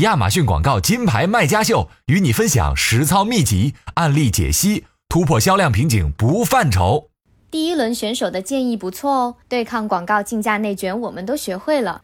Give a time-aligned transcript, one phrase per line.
[0.00, 7.10] 亚马逊广告金牌卖家秀，与你分享实操秘籍、案例解析，突破销量瓶颈不犯愁。
[7.48, 12.02] 第一轮选手的建议不错哦，对抗广告竞价内卷我们都学会了。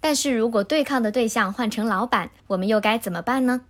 [0.00, 3.60] 但是如果对抗的对象换成老板，我们又该怎么办呢？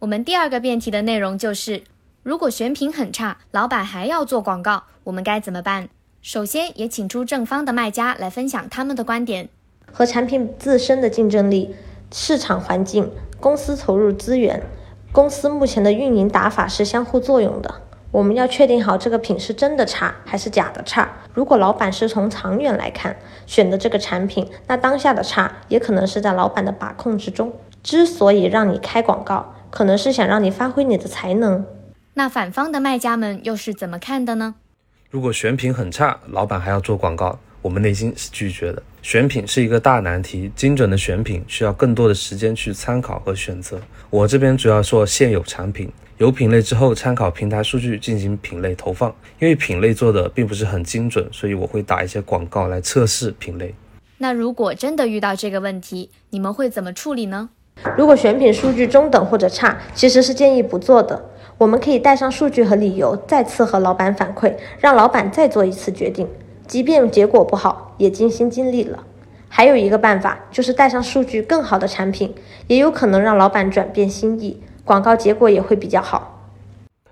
[0.00, 1.84] 我们第二个辩题的内容就是，
[2.22, 5.88] 如果选品很差，老板还要做广告，我们该怎么办？
[6.20, 9.48] 首先也请出正方的卖家来分享他们的观点，
[9.90, 11.74] 和产品自身的竞争力。
[12.16, 13.10] 市场环境、
[13.40, 14.62] 公司投入资源、
[15.10, 17.82] 公司目前的运营打法是相互作用的。
[18.12, 21.10] 我们要确定好这个品是真的差还是假的差。
[21.32, 23.16] 如果老板是从长远来看
[23.46, 27.52] 选的这个产品，那当下的差也可能是在老板的把控之中。
[27.82, 31.66] 之所以让你开广告，可能是想让你发挥你的才能。
[32.12, 34.54] 那反方的卖家们又是怎么看的呢？
[35.10, 37.40] 如果选品很差，老板还要做广告。
[37.64, 38.82] 我们内心是拒绝的。
[39.00, 43.80] 选品是一个大难题，精准的选品需要更多的时间去参考和选择。
[44.10, 49.08] 我这边主要做现有产品，有品类之后参考平台数据进行品类投放。
[49.38, 53.74] 因为品类做的并不是很精准，所以我会打一些广告来测试品类。
[54.18, 57.48] 那如果真的遇到这个问题，你们会怎么处理呢？
[57.96, 61.30] 如果选品数据中等或者差，其实是建议不做的。
[61.56, 66.28] 我们可以带上数据和理由，再次和老板反馈，让老板再做一次决定。
[66.66, 69.04] 即便结果不好，也尽心尽力了。
[69.48, 72.34] 还有一个办法，就是带上数据更好的产品，
[72.66, 76.50] 也有可能让老板转变心意，广告结果也会比较好。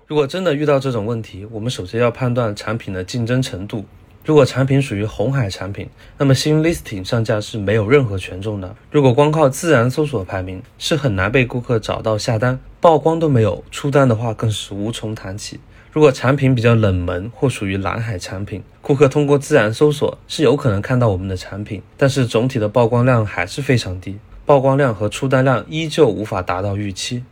[0.05, 3.85] 如果真的遇到这种问题，我们首先要判断产品的竞争程度。
[4.25, 8.73] 如果产品属于红海产品，那么新 listing 上架是没有任何权重的。
[8.89, 15.59] 如果光靠自然搜索排名，是很难被顾客找到下单，曝光都没有，出单的话更是无从谈起。
[15.93, 27.23] 如果产品比较冷门或属于蓝海产品，顾客通过自然搜索是有可能看到我们的产品，但是总体的曝光量还是非常低，曝光量和出单量依旧无法达到预期。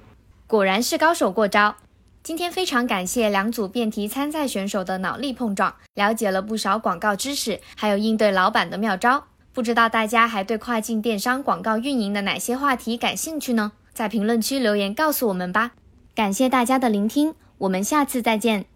[0.45, 1.75] 果然是高手过招。
[2.21, 9.23] 今天非常感谢两组辩题参赛选手的脑力碰撞，了解了不少广告知识，还有应对老板的妙招。
[9.53, 13.71] 不知道大家还对跨境电商广告运营的哪些话题感兴趣呢？
[13.91, 15.71] 在评论区留言告诉我们吧。
[16.13, 17.33] 感谢大家的聆听。
[17.61, 18.70] 我们下次再见。